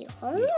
[0.00, 0.06] 日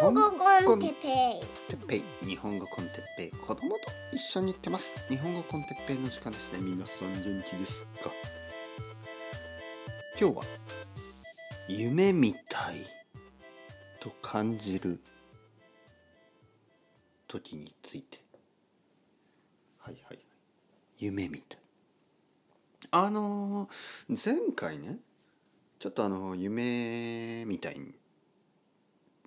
[0.00, 0.31] 本語
[0.65, 1.69] コンテッペイ。
[1.69, 3.31] てっぺい日本語コンテッペイ。
[3.33, 3.78] 子供と
[4.12, 6.61] 一緒に行ってます日本語コンテッペイの時間ですね。
[6.61, 8.13] 皆さん元気ですか？
[10.21, 10.45] 今日は
[11.67, 12.87] 夢みたい
[13.98, 15.00] と感じる
[17.27, 18.22] 時について。
[19.79, 20.20] はいはい
[20.98, 21.61] 夢みたい。
[22.93, 23.70] あのー
[24.24, 24.98] 前回ね
[25.80, 27.80] ちょっとあの夢みたい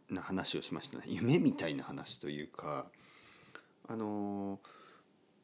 [0.10, 1.04] な話をしましたね。
[1.08, 2.86] 夢みたいな話というか
[3.88, 4.60] あの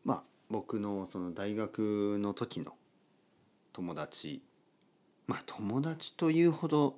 [0.03, 2.73] まあ僕のその大学の時の
[3.73, 4.41] 友達
[5.27, 6.95] まあ友達というほど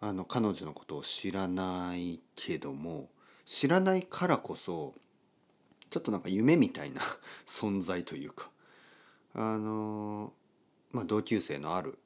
[0.00, 3.08] あの彼女のことを知らないけども
[3.44, 4.94] 知らないからこそ
[5.90, 7.00] ちょっとなんか夢みたいな
[7.46, 8.50] 存在というか
[9.34, 10.32] あの
[10.90, 11.98] まあ同級生のある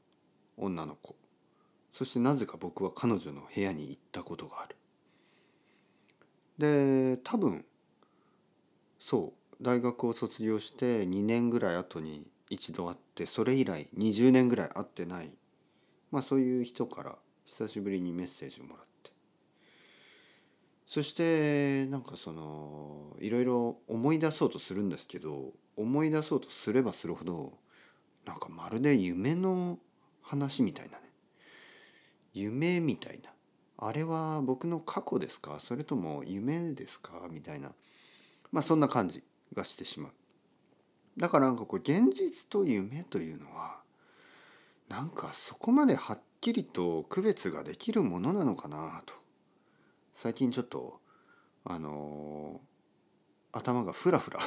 [0.57, 1.17] 女の子
[1.97, 4.77] そしてなぜか僕は彼女の部屋に行ったことがある。
[6.59, 7.65] で多分
[8.99, 15.33] そう大学を卒業して2年ぐらい後に一度会ってそれ以来20年ぐらい会ってない。
[16.11, 19.11] まあそういう人から久しぶりにメッセージをもらって。
[20.87, 27.55] そしてなんかそのいろいろ思い出そうとするんですけど思い出そうとすればするほど
[28.27, 29.79] なんかまるで夢の
[30.21, 31.06] 話みたいなね。
[32.37, 33.31] 夢みたいな。
[33.79, 35.59] あれは僕の過去ですか？
[35.59, 37.27] それとも夢ですか？
[37.31, 37.73] みたいな。
[38.53, 40.13] まあそんな感じがしてしまう。
[41.17, 43.79] だからなんかこう現実と夢というのは
[44.89, 49.15] なんかそこまではっきりと区別ができるものなのかなと。
[50.15, 51.01] 最近ちょっと
[51.65, 52.67] あのー
[53.53, 54.39] 頭がフラフラ。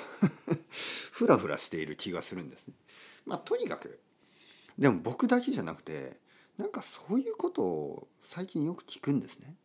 [1.11, 2.75] フラフラしている気がするんですね。
[3.25, 3.99] まあとにかく。
[4.77, 6.19] でも僕だけじゃなくて
[6.59, 9.55] なんかそういうことを最近よく聞くんですね。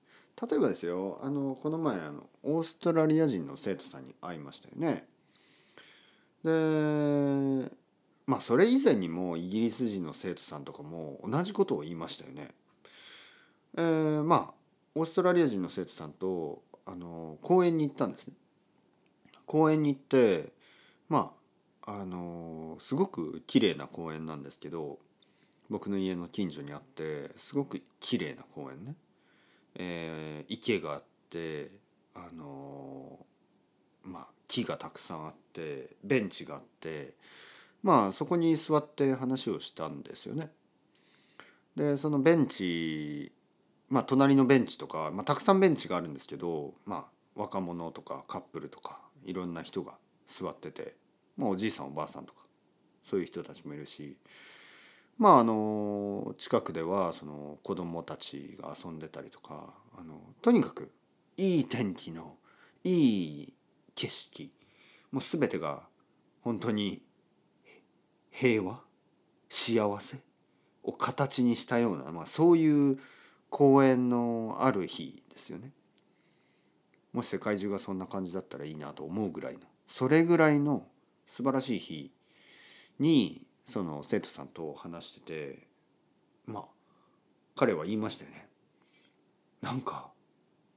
[0.40, 5.04] 例えばですよあのこの前あのオーストラリア人の生徒さんに会いましたよね。
[6.44, 7.70] で
[8.26, 12.48] まあそれ以前にもイギリス人の生徒さんとかも同じことを言いましたよね。
[13.76, 14.54] えー、まあ
[14.94, 18.34] オーストラリア人の生徒さんとあの公園に行ったんですね。
[19.46, 20.52] 公園に行って
[21.08, 21.32] ま
[21.82, 25.00] ああのすごく綺麗な公園なんですけど
[25.70, 28.94] 僕の家の近所にあってすごく綺麗な公園ね、
[29.76, 31.70] えー池があって
[32.14, 33.18] あの
[34.04, 37.14] まあ木がたくさんあってベンチがあって
[37.82, 40.50] まあそこに座って話をしたんですよね。
[41.76, 43.32] でそのベンチ
[43.88, 49.94] まあ隣のベンチとか、まあ、たくさんベンチがあるんですけどまあ若者とかカップルとかいろんな人が
[50.26, 50.94] 座ってて、
[51.36, 52.40] まあ、おじいさんおばあさんとか
[53.02, 54.16] そういう人たちもいるし
[55.18, 60.90] まああの近くではその子供たちが遊んでたりとかあのとにかく
[61.36, 62.36] いい天気の
[62.82, 63.54] いい
[63.94, 64.52] 景色
[65.12, 65.84] もう全てが
[66.42, 67.02] 本当に
[68.30, 68.80] 平和
[69.48, 70.18] 幸せ
[70.82, 72.98] を形にしたような、まあ、そういう
[73.48, 75.70] 公園のある日ですよね。
[77.12, 80.88] もし世界中がそんな感じだったらいいなと思うぐらいのそれぐらいの
[81.26, 82.12] 素晴らしい日
[82.98, 85.68] にその生徒さんと話してて
[86.46, 86.64] まあ
[87.56, 88.48] 彼は言いましたよね。
[89.62, 90.10] なんか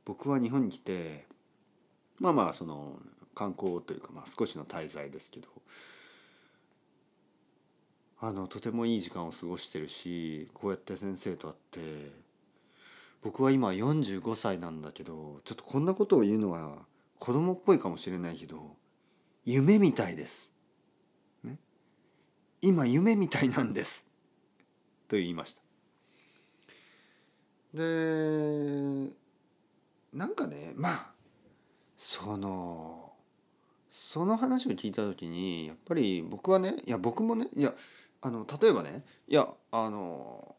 [0.05, 1.25] 僕は日本に来て
[2.19, 2.97] まあまあその
[3.35, 5.49] 観光というかまあ少しの滞在ですけど
[8.19, 11.79] あのとてもいい時間を過ごしてるしこうやって先生と会って
[13.21, 16.79] 僕は今45歳なんだけどちょっとこんなことを言うのは
[17.19, 18.75] 子供っぽいかもしれないけど
[19.45, 20.56] 夢みたいです。
[22.61, 24.05] 今夢みたいなんです。
[25.07, 25.61] と言いました。
[27.73, 29.11] で
[30.13, 31.11] なんかねまあ
[31.97, 33.13] その
[33.91, 37.73] その話を聞いた時にやっぱり僕はねいや僕もねいや
[38.21, 40.55] あの例えばねいやあの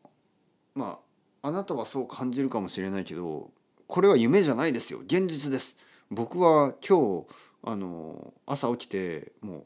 [0.75, 0.99] ま
[1.43, 3.51] ああなたはそう感じるかもしれないけど
[3.87, 5.77] これは夢じゃないですよ現実です
[6.11, 7.27] 僕は今日
[7.63, 9.65] あの朝起きてもう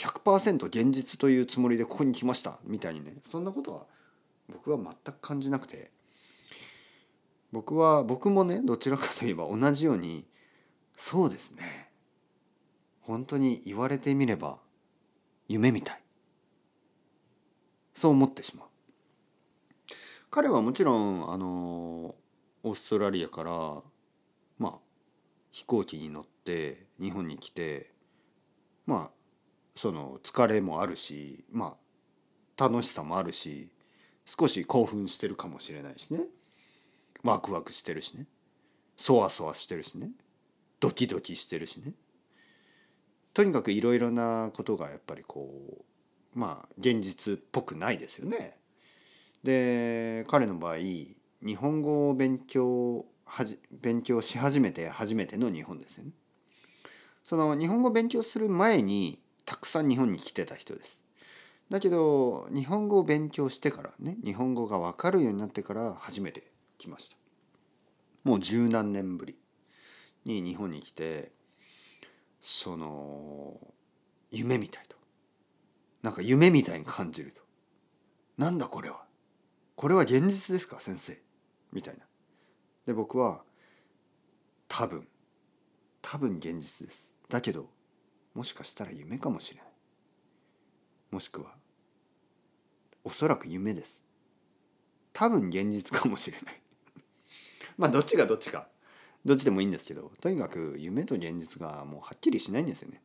[0.00, 3.84] 100%現実というつもりでここに来ましたみたいにねそんなことは
[4.48, 5.90] 僕は全く感じなくて
[7.52, 10.24] 僕は僕もねどちらかといえば同じように
[10.96, 11.88] そうですね。
[13.00, 14.58] 本当に言われてみれば
[15.48, 16.02] 夢みたい。
[17.94, 18.68] そう思ってしまう。
[20.30, 22.14] 彼はもちろんあの
[22.62, 23.82] オーストラリアから
[24.58, 24.78] まあ
[25.50, 27.90] 飛行機に乗って日本に来て
[28.86, 29.19] まあ
[29.74, 31.76] その疲れもあるしま
[32.58, 33.70] あ楽しさもあるし
[34.24, 36.20] 少し興奮してるかもしれないしね
[37.22, 38.26] ワクワクしてるしね
[38.96, 40.10] そわそわしてるしね
[40.78, 41.92] ドキドキしてるしね
[43.32, 45.48] とにかくいろいろなことがやっぱりこ
[46.34, 48.56] うまあ現実っぽくないですよね。
[49.42, 51.16] で彼の場合日
[51.56, 56.10] 本語を勉強はじ勉強し始めて初めての日本ですよね。
[57.24, 61.02] その日本語勉強する前にたくさん日本に来てた人です。
[61.70, 67.16] だけど日本語を勉強してからね日本語が分かるようになってから初めて来ました。
[68.22, 69.36] もう十何年ぶり
[70.24, 71.32] に日本に来て
[72.38, 73.58] その
[74.30, 74.96] 夢みたいと。
[76.02, 77.40] なんか夢みたいに感じると。
[78.38, 79.02] なんだこれは？
[79.74, 81.20] これは現実ですか先生？
[81.72, 82.04] みたいな。
[82.86, 83.42] で僕は
[84.68, 85.08] 多分
[86.02, 87.16] 多分現実です。
[87.28, 87.68] だけど
[88.34, 89.66] もしかしたら夢かもしれない。
[91.10, 91.54] もしくは
[93.02, 94.04] おそらく夢です。
[95.12, 96.62] 多分現実かもしれない。
[97.76, 98.68] まあどっちがどっちか。
[99.24, 103.02] どっちでもいいんですけどとにかく夢と現実がもうはっきりしないんですよね。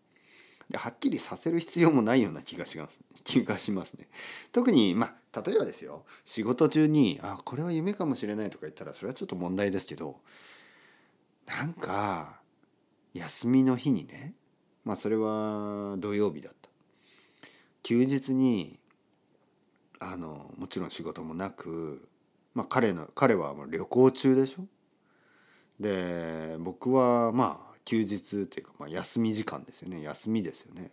[0.70, 3.00] ではっきりさせる必要もないような気がします。
[3.24, 4.08] 気がしますね。
[4.52, 6.06] 特にまあ例えばですよ。
[6.24, 10.22] 仕事中に「あこれは夢かもしれない」とか言ったらそれはちょっと問題ですけど
[11.46, 12.42] なんか
[13.14, 14.34] 休みの日にね
[14.86, 16.70] まあそれは土曜日だった。
[17.84, 18.80] 休日に
[20.00, 22.08] あのもちろん仕事もなく、
[22.54, 24.66] まあ、彼の彼はもう旅行中でしょ？
[25.80, 30.92] で僕はまあ休日というか、まあ、休み時間ですよね休みですよね。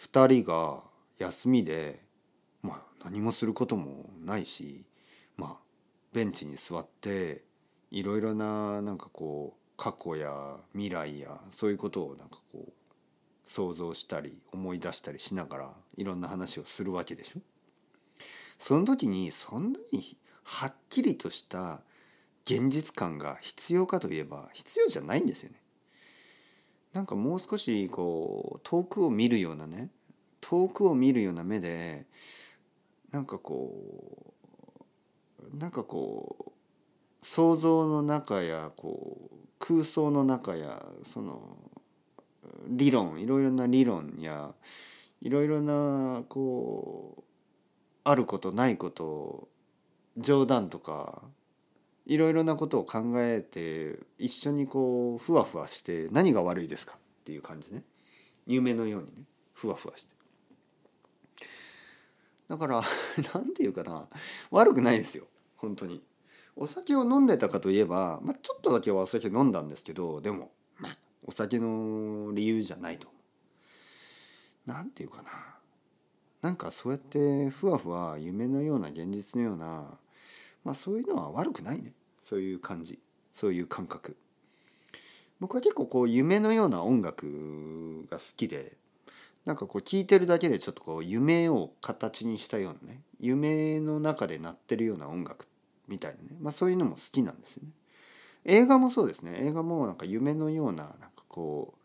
[0.00, 0.82] 2人が
[1.18, 2.02] 休みで、
[2.62, 4.84] まあ、何もすることもないし、
[5.36, 5.56] まあ、
[6.12, 7.42] ベンチに座って
[7.90, 12.72] いろいろななんかこう過去や未来やそういうことをなんかこう
[13.44, 17.40] 想像したり思い出したりしながらいろんな話をするわけでしょ？
[18.58, 21.80] その時にそんなにはっきりとした
[22.44, 25.60] 現実感が必要かといえば必要じゃないんですよね。
[26.92, 29.90] なんかもう少しこう遠くを見るようなね
[30.40, 32.06] 遠くを見るような目で
[33.10, 34.32] なんかこ
[35.52, 36.52] うなんかこう
[37.26, 39.33] 想像の中やこう
[39.66, 41.56] 空想の中やその
[42.68, 44.52] 理論いろいろな理論や
[45.22, 47.22] いろいろなこう
[48.04, 49.48] あることないこと
[50.18, 51.22] 冗談とか
[52.04, 56.96] いろいろなことを考えて一緒にこうふわふわして何が悪いですか？
[56.96, 57.82] っていう感じね。
[58.46, 59.22] 夢のようにね。
[59.54, 60.14] ふわふわして。
[62.48, 62.82] だから
[63.32, 64.06] 何て言うかな。
[64.50, 65.26] 悪くないですよ。
[65.56, 66.02] 本当に。
[66.56, 70.96] お酒を飲んでたかといえば、まあ、ちょっとだけはお酒飲んだんですけどでもまあ
[71.26, 73.08] お酒の理由じゃないと。
[74.66, 75.30] 何て言うかな。
[76.42, 79.98] なんかそうやってふわふわ夢のような現実のような
[80.64, 81.92] まあそういうのは悪くないね。
[82.20, 82.98] そういう感じ。
[83.32, 84.16] そういう感覚。
[85.40, 88.76] 僕は結構こう夢のような音楽が好きで
[89.44, 95.46] なんかこう聴いてるだけでちょっとこう夢を形にしたようなね夢の中で鳴ってるような音楽
[95.88, 96.36] みたいなね。
[96.40, 97.70] まあそういうのも好きなんですよね。
[98.44, 99.36] 映画もそうですね。
[99.40, 101.78] 映画もなんか夢のようななんかこう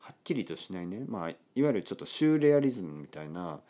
[0.00, 1.04] はっきりとしないね。
[1.06, 3.60] まあいわゆるちょっとシューレアリズムみたいな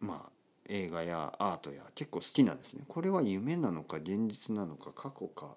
[0.00, 0.30] まあ
[0.68, 2.84] 映画やアートや結構好きなんですね。
[2.88, 5.54] これは夢なのか現実なのか過去か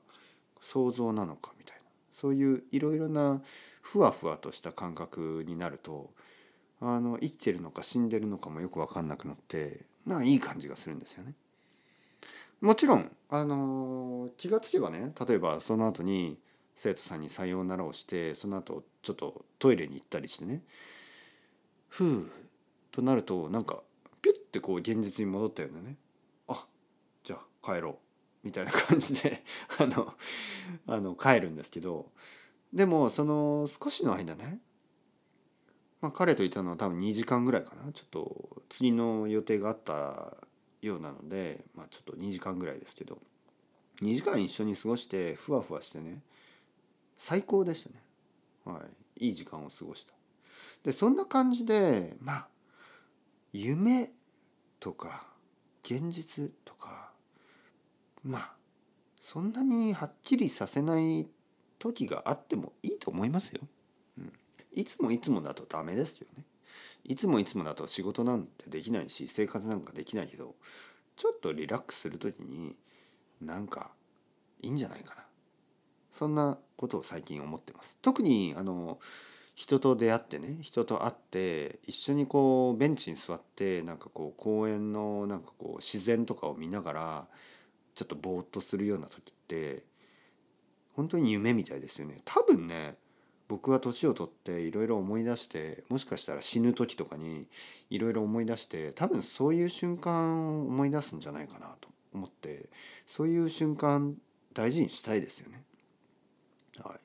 [0.62, 1.84] 想像なのかみたいな。
[2.12, 3.42] そういういろいろな
[3.82, 6.10] ふわふわとした感覚になると
[6.82, 11.34] あの生きてるのか死んでるのかもよく分かんなくなってなんかいい感じがするんですよね。
[12.62, 16.40] もちろん、あの気がつけばね例えばその後に
[16.76, 20.62] 生徒さんにさようならをしてその後ちょっとトイレに行ったりしてね
[21.90, 22.32] ふう
[22.92, 23.82] となるとなんか
[24.22, 25.98] ピュッてこう現実に戻ったようなね
[26.48, 26.66] あ
[27.24, 27.98] じゃあ帰ろう
[28.44, 29.44] みたいな感じで
[29.80, 30.14] あの
[30.88, 32.12] あの帰るんですけど
[32.72, 34.62] でもその少しの間ね、
[36.00, 40.47] まあ、彼といたのは多分2時間ぐらいかなちょっと次の予定があった
[40.82, 43.18] ようなので、まあ、ちょっと2時間ぐらいですけど
[44.02, 46.22] 2時間一緒に過ごしてふわふわしてね
[47.18, 47.96] 最高でしたね
[48.66, 48.84] は
[49.18, 50.14] いいい時間を過ごした
[50.84, 52.48] でそんな感じでまあ
[53.52, 54.12] 夢
[54.80, 55.26] とか
[55.84, 57.12] 現実とか
[58.24, 58.52] まあ
[59.20, 61.28] そんなにはっきりさせない
[61.80, 63.62] 時があってもいいと思いますよ。
[64.18, 64.34] うん、
[64.74, 66.44] いつもいつもだとダメですよね。
[67.08, 70.56] いつもいつもだと仕事なんてできないし生活なんかできないけど
[71.16, 72.76] ちょっとリラックスする時に
[73.42, 73.92] なんか
[74.62, 75.24] いいんじゃないかな。
[76.12, 78.00] そんなことを最近思ってます。
[78.02, 79.00] 特にあの
[79.56, 87.28] 人と出会ってね人と会って一緒にこうベンチに座ってなんかこう公園のなんかこう自然とかを見ながら
[87.96, 89.84] ちょっとぼーっとするような時って
[90.94, 92.98] 本当に夢みたいですよね多分ね
[93.48, 97.48] 僕は年を取っていろいろ思い出してもしかしたら死ぬ時とかに
[97.90, 102.70] いろいろ思い出して多分そういう瞬間を思い出すんじゃないかなと思って
[103.06, 104.16] そういう瞬間
[104.54, 105.64] 大事にしたいですよね。
[106.84, 107.00] はい、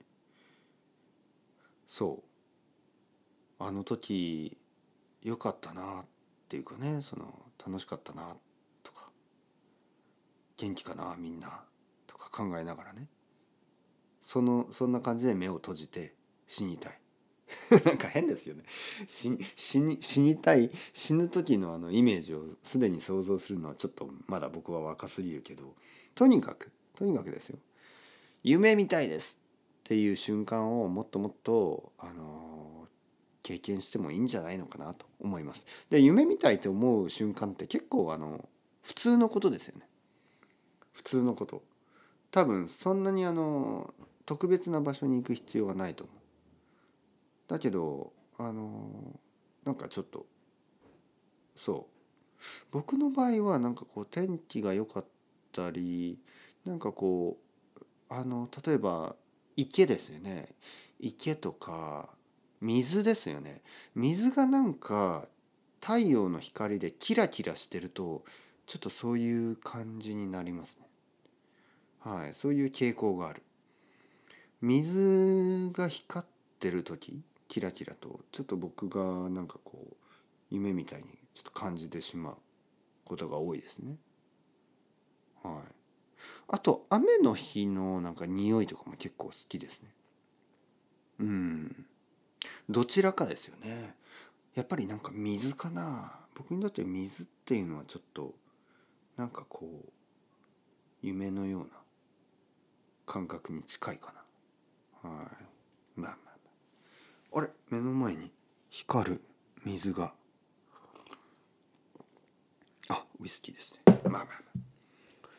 [1.87, 3.65] そう。
[3.65, 4.57] あの時
[5.23, 6.05] 良かったなっ
[6.49, 7.27] ていうかねその
[7.65, 8.35] 楽しかったな
[8.83, 9.11] とか
[10.57, 11.63] 元気かなみんな
[12.07, 13.07] とか考えながらね。
[14.21, 16.15] そのそんな感じで目を閉じて
[16.53, 16.99] 死にたい
[17.85, 18.63] なんか変ですよね
[19.07, 25.75] 死に死にたい死ぬ時のあのイメージをすでに想像するのはちょっとまだ僕は若すぎるけど
[26.15, 27.59] とにかくとにかくですよ
[28.43, 29.39] 夢みたいです
[29.81, 32.87] っていう瞬間をもっともっとあの
[33.43, 35.67] 経験してもいいんじゃないのかなと思います。
[35.91, 38.49] で夢みたいって思う瞬間って結構あの
[38.83, 39.89] 普通のことですよね。
[40.93, 41.63] 普通のこと。
[42.31, 43.93] 多分そんなにあの
[44.27, 46.22] 特別な場所に行く必要はないと思う。
[47.53, 49.21] だけどあの
[49.67, 50.25] なんかちょっと
[51.55, 51.93] そう。
[52.73, 55.05] 僕の場合はなんかこう天気が良かっ
[55.53, 56.19] たり
[56.65, 57.37] なんかこ
[57.79, 59.15] うあの例えば
[59.55, 60.49] 池ですよね。
[60.99, 62.09] 池とか
[62.63, 63.61] 水ですよね。
[63.95, 65.29] 水がなんか
[65.83, 68.25] 太陽の光でキラキラしてると
[68.65, 70.89] ちょっとそういう感じになりますね。
[72.01, 73.43] はいそういう傾向がある。
[74.63, 76.29] 水が光っ
[76.59, 77.21] てる時
[77.53, 79.95] キラキラとちょっと僕がなんかこう
[80.51, 81.05] 夢みたいに
[81.35, 82.37] ちょっと感じてしまう
[83.05, 83.97] ことが多いですね。
[85.43, 85.75] はい。
[86.49, 89.91] あと雨の日のなんか匂いとかも結構好きですね。
[91.21, 91.87] うん。
[92.71, 93.97] どちらかですよね。
[94.55, 96.21] やっぱりなんか水かな。
[96.35, 98.33] 僕にとって水っていうのはちょっと
[99.19, 99.93] なんかこう
[101.03, 101.67] 夢のような
[103.05, 104.15] 感覚に近いか
[105.05, 105.11] な。
[105.11, 106.01] はい。
[106.01, 106.22] まあ
[107.35, 107.49] あれ？
[107.71, 108.31] 目の前に
[108.71, 109.23] 光る
[109.65, 110.13] 水が。
[112.89, 113.81] あウイスキーですね。
[113.87, 114.61] まあまあまあ。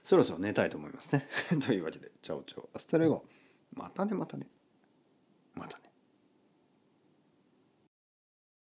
[0.04, 1.28] そろそろ寝たいと思いますね。
[1.66, 2.70] というわけでチャオチャオ。
[2.74, 3.26] hasta luego。
[3.74, 4.48] またねまたね。